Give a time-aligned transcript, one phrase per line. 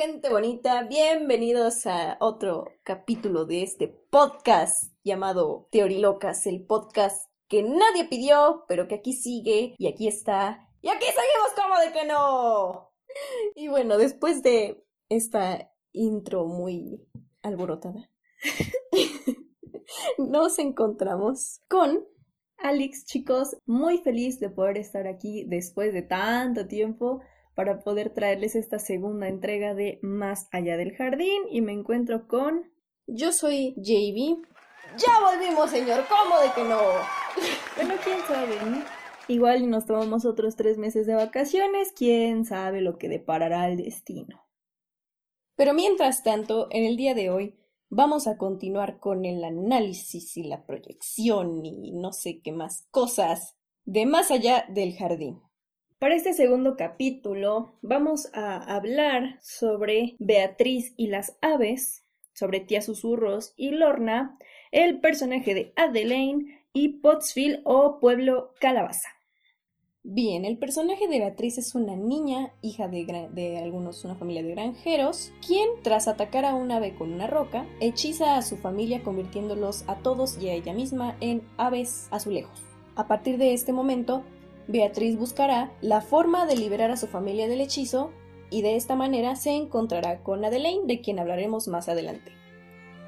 [0.00, 8.06] gente bonita, bienvenidos a otro capítulo de este podcast llamado Teorilocas, el podcast que nadie
[8.08, 10.68] pidió, pero que aquí sigue y aquí está.
[10.80, 12.92] Y aquí seguimos como de que no.
[13.54, 17.06] Y bueno, después de esta intro muy
[17.42, 18.10] alborotada,
[20.18, 22.04] nos encontramos con
[22.62, 27.22] Alex, chicos, muy feliz de poder estar aquí después de tanto tiempo
[27.54, 32.70] para poder traerles esta segunda entrega de Más allá del jardín y me encuentro con...
[33.06, 34.46] Yo soy JB.
[34.96, 36.78] Ya volvimos, señor, ¿cómo de que no?
[37.76, 38.84] bueno, quién sabe, ¿no?
[39.26, 44.44] Igual nos tomamos otros tres meses de vacaciones, quién sabe lo que deparará el destino.
[45.56, 47.56] Pero mientras tanto, en el día de hoy
[47.90, 53.56] vamos a continuar con el análisis y la proyección y no sé qué más cosas
[53.84, 55.40] de más allá del jardín.
[55.98, 63.52] Para este segundo capítulo vamos a hablar sobre Beatriz y las aves, sobre Tía Susurros
[63.56, 64.38] y Lorna,
[64.70, 69.19] el personaje de Adelaine y Pottsville o Pueblo Calabaza.
[70.02, 74.52] Bien, el personaje de Beatriz es una niña, hija de, de, algunos, una familia de
[74.52, 79.84] granjeros, quien, tras atacar a un ave con una roca, hechiza a su familia convirtiéndolos
[79.88, 82.62] a todos y a ella misma en aves azulejos.
[82.96, 84.24] A partir de este momento,
[84.68, 88.10] Beatriz buscará la forma de liberar a su familia del hechizo
[88.48, 92.39] y de esta manera se encontrará con Adelaine, de quien hablaremos más adelante.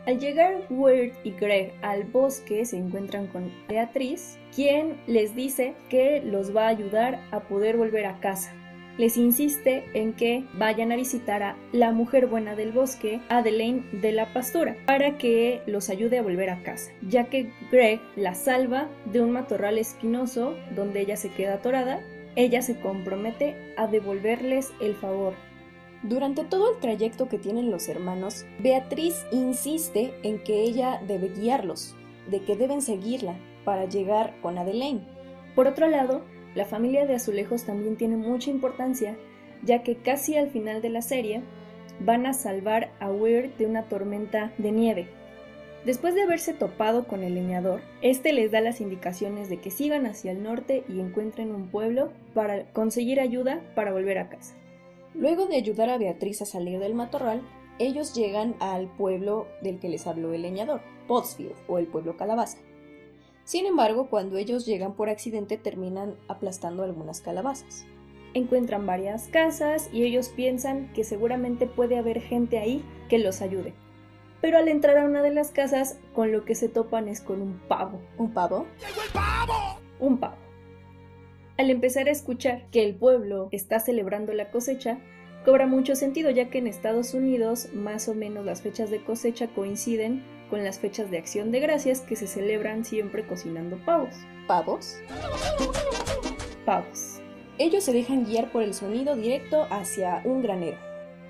[0.06, 6.20] Al llegar Weird y Greg al bosque se encuentran con Beatriz, quien les dice que
[6.22, 8.52] los va a ayudar a poder volver a casa
[8.98, 14.12] les insiste en que vayan a visitar a la mujer buena del bosque, Adelaine de
[14.12, 18.88] la pastura, para que los ayude a volver a casa, ya que Greg la salva
[19.06, 22.00] de un matorral espinoso donde ella se queda atorada,
[22.36, 25.34] ella se compromete a devolverles el favor.
[26.02, 31.94] Durante todo el trayecto que tienen los hermanos, Beatriz insiste en que ella debe guiarlos,
[32.28, 35.06] de que deben seguirla para llegar con Adelaine.
[35.54, 36.22] Por otro lado,
[36.56, 39.16] la familia de azulejos también tiene mucha importancia,
[39.62, 41.42] ya que casi al final de la serie
[42.00, 45.06] van a salvar a Weird de una tormenta de nieve.
[45.84, 50.06] Después de haberse topado con el leñador, este les da las indicaciones de que sigan
[50.06, 54.56] hacia el norte y encuentren un pueblo para conseguir ayuda para volver a casa.
[55.14, 57.42] Luego de ayudar a Beatriz a salir del matorral,
[57.78, 62.58] ellos llegan al pueblo del que les habló el leñador, Pottsfield o el pueblo Calabaza.
[63.44, 67.86] Sin embargo, cuando ellos llegan por accidente terminan aplastando algunas calabazas.
[68.34, 73.74] Encuentran varias casas y ellos piensan que seguramente puede haber gente ahí que los ayude.
[74.40, 77.42] Pero al entrar a una de las casas, con lo que se topan es con
[77.42, 78.00] un pavo.
[78.16, 78.66] ¿Un pavo?
[78.80, 79.80] ¡Llegó el pavo!
[80.00, 80.31] Un pavo.
[81.62, 84.98] Al empezar a escuchar que el pueblo está celebrando la cosecha,
[85.44, 89.46] cobra mucho sentido ya que en Estados Unidos más o menos las fechas de cosecha
[89.46, 94.12] coinciden con las fechas de acción de gracias que se celebran siempre cocinando pavos.
[94.48, 94.96] ¿Pavos?
[96.66, 97.20] Pavos.
[97.58, 100.78] Ellos se dejan guiar por el sonido directo hacia un granero,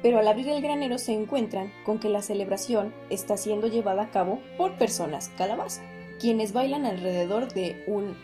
[0.02, 4.10] pero al abrir el granero se encuentran con que la celebración está siendo llevada a
[4.10, 5.82] cabo por personas calabaza,
[6.18, 8.16] quienes bailan alrededor de un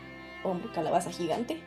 [0.43, 1.59] hombre calabaza gigante.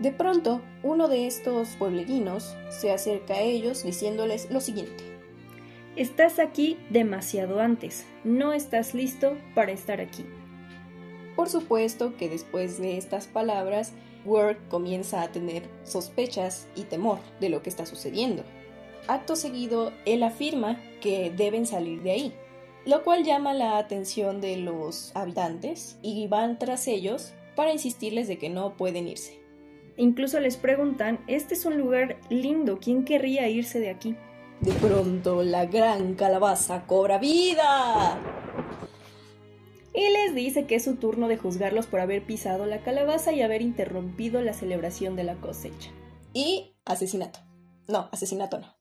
[0.00, 5.02] De pronto, uno de estos pueblerinos se acerca a ellos diciéndoles lo siguiente.
[5.96, 10.24] Estás aquí demasiado antes, no estás listo para estar aquí.
[11.34, 13.92] Por supuesto que después de estas palabras,
[14.24, 18.44] Word comienza a tener sospechas y temor de lo que está sucediendo.
[19.08, 22.32] Acto seguido, él afirma que deben salir de ahí,
[22.86, 28.38] lo cual llama la atención de los habitantes y van tras ellos para insistirles de
[28.38, 29.37] que no pueden irse.
[29.98, 34.14] Incluso les preguntan, este es un lugar lindo, ¿quién querría irse de aquí?
[34.60, 38.16] De pronto la gran calabaza cobra vida.
[39.92, 43.42] Y les dice que es su turno de juzgarlos por haber pisado la calabaza y
[43.42, 45.90] haber interrumpido la celebración de la cosecha.
[46.32, 47.40] Y asesinato.
[47.88, 48.76] No, asesinato no.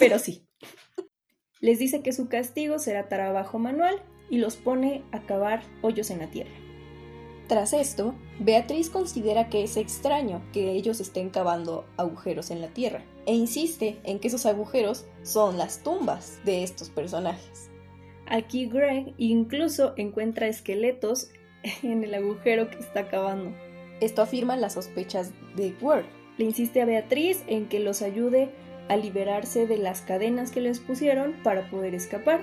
[0.00, 0.48] Pero sí.
[1.60, 6.18] Les dice que su castigo será trabajo manual y los pone a cavar hoyos en
[6.18, 6.50] la tierra.
[7.50, 13.02] Tras esto, Beatriz considera que es extraño que ellos estén cavando agujeros en la tierra
[13.26, 17.68] e insiste en que esos agujeros son las tumbas de estos personajes.
[18.28, 21.32] Aquí Greg incluso encuentra esqueletos
[21.82, 23.50] en el agujero que está cavando.
[24.00, 26.04] Esto afirma las sospechas de Word.
[26.38, 28.52] Le insiste a Beatriz en que los ayude
[28.88, 32.42] a liberarse de las cadenas que les pusieron para poder escapar.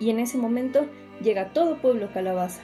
[0.00, 0.86] Y en ese momento
[1.22, 2.60] llega todo pueblo calabaza.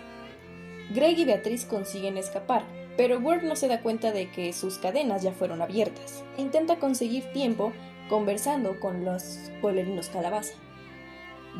[0.90, 2.64] Greg y Beatriz consiguen escapar,
[2.96, 6.25] pero Word no se da cuenta de que sus cadenas ya fueron abiertas.
[6.37, 7.72] Intenta conseguir tiempo
[8.08, 10.54] conversando con los pueblerinos calabaza.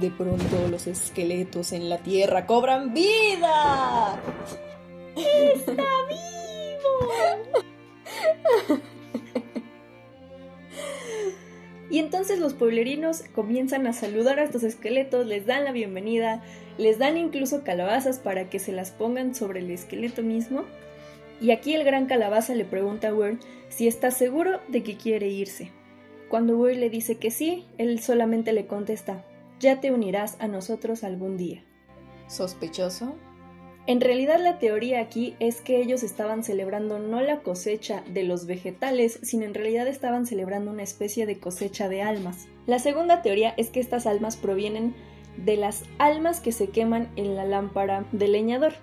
[0.01, 4.21] De pronto los esqueletos en la tierra cobran vida.
[5.17, 6.91] ¡Está vivo!
[12.01, 16.43] entonces los pueblerinos comienzan a saludar a estos esqueletos, les dan la bienvenida,
[16.79, 20.65] les dan incluso calabazas para que se las pongan sobre el esqueleto mismo.
[21.41, 23.39] Y aquí el gran calabaza le pregunta a Weir
[23.69, 25.71] si está seguro de que quiere irse.
[26.29, 29.25] Cuando Weir le dice que sí, él solamente le contesta,
[29.59, 31.63] ya te unirás a nosotros algún día.
[32.29, 33.15] ¿Sospechoso?
[33.91, 38.47] En realidad la teoría aquí es que ellos estaban celebrando no la cosecha de los
[38.47, 42.47] vegetales, sino en realidad estaban celebrando una especie de cosecha de almas.
[42.69, 44.95] La segunda teoría es que estas almas provienen
[45.39, 48.75] de las almas que se queman en la lámpara del leñador.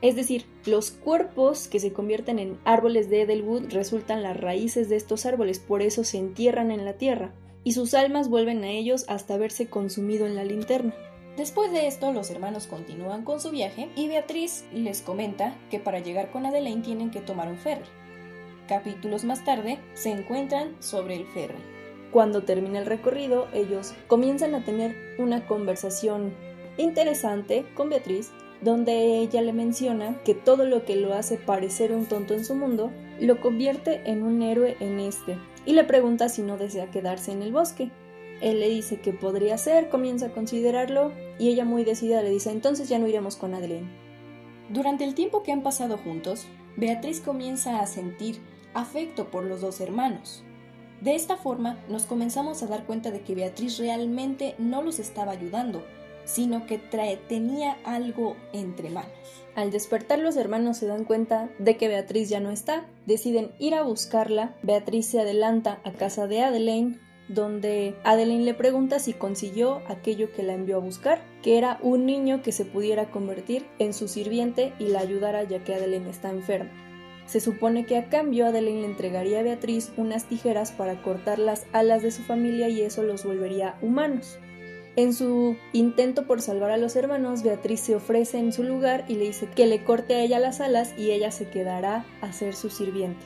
[0.00, 4.96] Es decir, los cuerpos que se convierten en árboles de Edelwood resultan las raíces de
[4.96, 9.04] estos árboles, por eso se entierran en la tierra, y sus almas vuelven a ellos
[9.08, 10.94] hasta haberse consumido en la linterna.
[11.36, 16.00] Después de esto, los hermanos continúan con su viaje y Beatriz les comenta que para
[16.00, 17.86] llegar con Adelaine tienen que tomar un ferry.
[18.68, 21.58] Capítulos más tarde, se encuentran sobre el ferry.
[22.12, 26.34] Cuando termina el recorrido, ellos comienzan a tener una conversación
[26.76, 28.30] interesante con Beatriz,
[28.60, 32.54] donde ella le menciona que todo lo que lo hace parecer un tonto en su
[32.54, 37.32] mundo, lo convierte en un héroe en este, y le pregunta si no desea quedarse
[37.32, 37.90] en el bosque.
[38.42, 42.50] Él le dice que podría ser, comienza a considerarlo y ella muy decidida le dice
[42.50, 43.88] entonces ya no iremos con Adeline.
[44.68, 46.46] Durante el tiempo que han pasado juntos,
[46.76, 48.40] Beatriz comienza a sentir
[48.74, 50.42] afecto por los dos hermanos.
[51.00, 55.32] De esta forma nos comenzamos a dar cuenta de que Beatriz realmente no los estaba
[55.32, 55.84] ayudando,
[56.24, 59.10] sino que tenía algo entre manos.
[59.54, 63.74] Al despertar los hermanos se dan cuenta de que Beatriz ya no está, deciden ir
[63.74, 66.98] a buscarla, Beatriz se adelanta a casa de Adelaine,
[67.28, 72.04] donde Adeline le pregunta si consiguió aquello que la envió a buscar, que era un
[72.06, 76.30] niño que se pudiera convertir en su sirviente y la ayudara ya que Adeline está
[76.30, 76.70] enferma.
[77.26, 81.66] Se supone que a cambio Adeline le entregaría a Beatriz unas tijeras para cortar las
[81.72, 84.38] alas de su familia y eso los volvería humanos.
[84.96, 89.14] En su intento por salvar a los hermanos, Beatriz se ofrece en su lugar y
[89.14, 92.54] le dice que le corte a ella las alas y ella se quedará a ser
[92.54, 93.24] su sirviente.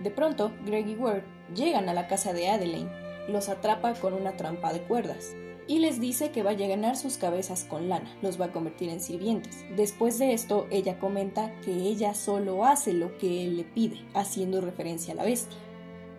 [0.00, 1.22] De pronto, Greg y Ward
[1.54, 5.34] llegan a la casa de Adeline los atrapa con una trampa de cuerdas
[5.70, 8.88] y les dice que va a llenar sus cabezas con lana, los va a convertir
[8.88, 9.64] en sirvientes.
[9.76, 14.60] Después de esto, ella comenta que ella solo hace lo que él le pide, haciendo
[14.60, 15.58] referencia a la bestia.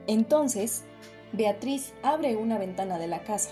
[0.07, 0.85] Entonces,
[1.33, 3.49] Beatriz abre una ventana de la casa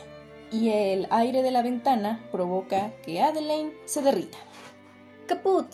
[0.51, 4.37] y el aire de la ventana provoca que Adelaine se derrita.
[5.27, 5.67] ¡Caput!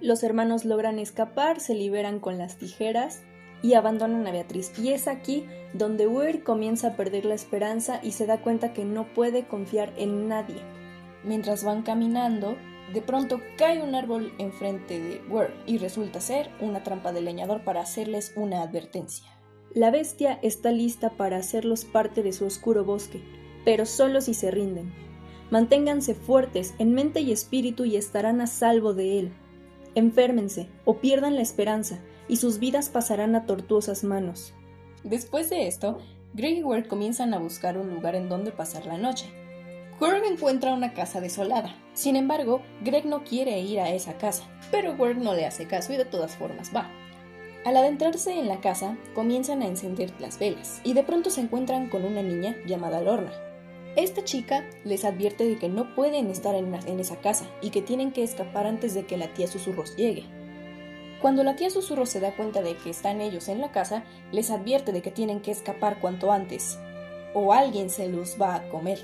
[0.00, 3.22] Los hermanos logran escapar, se liberan con las tijeras
[3.64, 4.78] y abandonan a Beatriz.
[4.78, 8.84] Y es aquí donde Weir comienza a perder la esperanza y se da cuenta que
[8.84, 10.60] no puede confiar en nadie.
[11.24, 12.56] Mientras van caminando,
[12.92, 17.64] de pronto cae un árbol enfrente de Weir y resulta ser una trampa de leñador
[17.64, 19.26] para hacerles una advertencia.
[19.72, 23.22] La bestia está lista para hacerlos parte de su oscuro bosque,
[23.64, 24.92] pero solo si se rinden.
[25.50, 29.32] Manténganse fuertes en mente y espíritu y estarán a salvo de él.
[29.94, 34.54] Enférmense o pierdan la esperanza, y sus vidas pasarán a tortuosas manos.
[35.02, 35.98] Después de esto,
[36.32, 39.26] Greg y Ward comienzan a buscar un lugar en donde pasar la noche.
[40.00, 41.76] Ward encuentra una casa desolada.
[41.92, 45.92] Sin embargo, Greg no quiere ir a esa casa, pero Ward no le hace caso
[45.92, 46.90] y de todas formas va.
[47.64, 51.88] Al adentrarse en la casa, comienzan a encender las velas y de pronto se encuentran
[51.88, 53.32] con una niña llamada Lorna.
[53.96, 58.10] Esta chica les advierte de que no pueden estar en esa casa y que tienen
[58.10, 60.24] que escapar antes de que la tía Susurros llegue.
[61.24, 64.50] Cuando la tía Susurro se da cuenta de que están ellos en la casa, les
[64.50, 66.78] advierte de que tienen que escapar cuanto antes,
[67.32, 68.98] o alguien se los va a comer.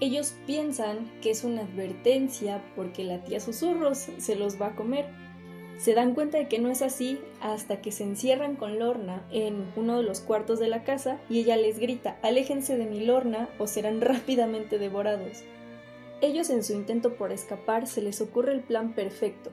[0.00, 5.04] Ellos piensan que es una advertencia porque la tía Susurros se los va a comer.
[5.76, 9.70] Se dan cuenta de que no es así hasta que se encierran con Lorna en
[9.76, 13.50] uno de los cuartos de la casa y ella les grita, aléjense de mi Lorna
[13.58, 15.42] o serán rápidamente devorados.
[16.22, 19.50] Ellos en su intento por escapar se les ocurre el plan perfecto,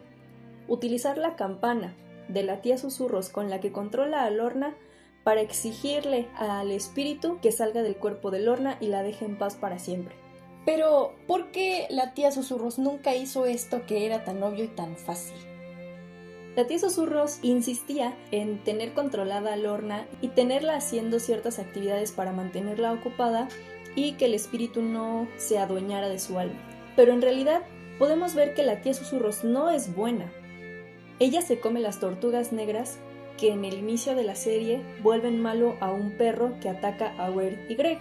[0.68, 1.96] utilizar la campana
[2.28, 4.76] de la tía Susurros con la que controla a Lorna
[5.24, 9.56] para exigirle al espíritu que salga del cuerpo de Lorna y la deje en paz
[9.56, 10.16] para siempre.
[10.66, 14.96] Pero, ¿por qué la tía Susurros nunca hizo esto que era tan obvio y tan
[14.96, 15.36] fácil?
[16.56, 22.34] La tía Susurros insistía en tener controlada a Lorna y tenerla haciendo ciertas actividades para
[22.34, 23.48] mantenerla ocupada
[23.96, 26.60] y que el espíritu no se adueñara de su alma.
[26.96, 27.62] Pero en realidad
[27.98, 30.32] podemos ver que la tía Susurros no es buena.
[31.22, 32.98] Ella se come las tortugas negras
[33.38, 37.30] que en el inicio de la serie vuelven malo a un perro que ataca a
[37.30, 38.00] Weird y Greg.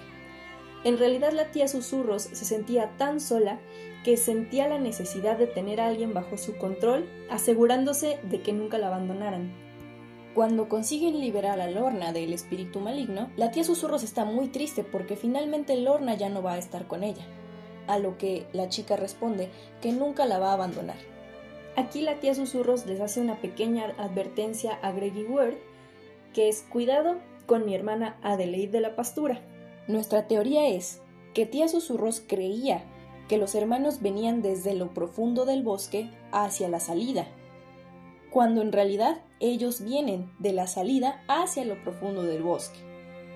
[0.84, 3.60] En realidad la tía Susurros se sentía tan sola
[4.04, 8.78] que sentía la necesidad de tener a alguien bajo su control, asegurándose de que nunca
[8.78, 9.52] la abandonaran.
[10.34, 15.16] Cuando consiguen liberar a Lorna del espíritu maligno, la tía Susurros está muy triste porque
[15.16, 17.26] finalmente Lorna ya no va a estar con ella,
[17.86, 19.50] a lo que la chica responde
[19.82, 21.19] que nunca la va a abandonar.
[21.80, 25.54] Aquí la tía Susurros les hace una pequeña advertencia a Greggy Word,
[26.34, 29.40] que es cuidado con mi hermana Adelaide de la Pastura.
[29.88, 31.00] Nuestra teoría es
[31.32, 32.84] que tía Susurros creía
[33.30, 37.26] que los hermanos venían desde lo profundo del bosque hacia la salida,
[38.30, 42.78] cuando en realidad ellos vienen de la salida hacia lo profundo del bosque.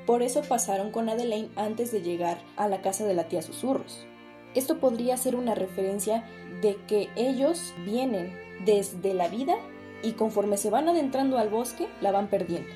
[0.05, 4.07] Por eso pasaron con Adelaine antes de llegar a la casa de la tía Susurros.
[4.55, 6.25] Esto podría ser una referencia
[6.63, 8.33] de que ellos vienen
[8.65, 9.55] desde la vida
[10.03, 12.71] y conforme se van adentrando al bosque la van perdiendo.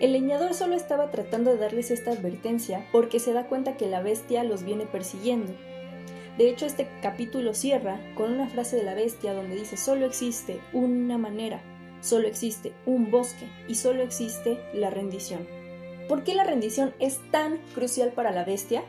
[0.00, 4.02] El leñador solo estaba tratando de darles esta advertencia porque se da cuenta que la
[4.02, 5.54] bestia los viene persiguiendo.
[6.36, 10.60] De hecho, este capítulo cierra con una frase de la bestia donde dice solo existe
[10.74, 11.62] una manera,
[12.02, 15.46] solo existe un bosque y solo existe la rendición.
[16.08, 18.84] ¿Por qué la rendición es tan crucial para la bestia?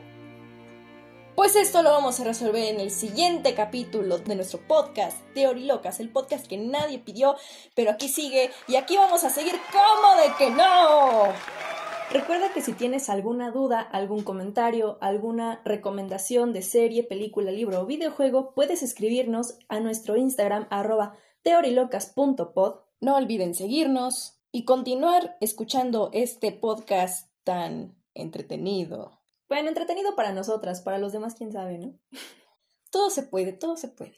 [1.38, 6.10] Pues esto lo vamos a resolver en el siguiente capítulo de nuestro podcast, Teorilocas, el
[6.10, 7.36] podcast que nadie pidió,
[7.76, 11.32] pero aquí sigue y aquí vamos a seguir como de que no.
[12.10, 17.86] Recuerda que si tienes alguna duda, algún comentario, alguna recomendación de serie, película, libro o
[17.86, 22.80] videojuego, puedes escribirnos a nuestro Instagram arroba teorilocas.pod.
[23.00, 29.18] No olviden seguirnos y continuar escuchando este podcast tan entretenido.
[29.48, 31.94] Bueno, entretenido para nosotras, para los demás, quién sabe, ¿no?
[32.90, 34.16] Todo se puede, todo se puede.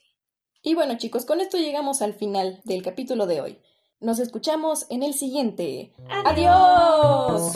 [0.63, 3.63] Y bueno, chicos, con esto llegamos al final del capítulo de hoy.
[3.99, 5.93] Nos escuchamos en el siguiente.
[6.25, 7.53] ¡Adiós!